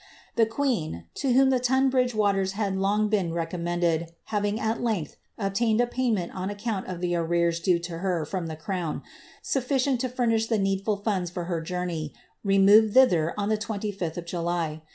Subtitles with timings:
[0.35, 5.85] een, to whom the Tunbridge waters had long been recom aving at length obtained a
[5.85, 7.59] payment on account of the arrears
[8.27, 9.03] from the crown,
[9.43, 14.81] sufficient to furnish the needful funds for her emoved thither on the 25th of July.